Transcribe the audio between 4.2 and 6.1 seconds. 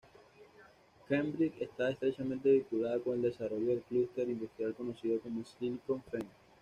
industrial conocido como "Silicon